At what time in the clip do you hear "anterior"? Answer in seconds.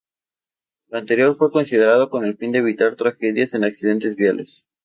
0.97-1.37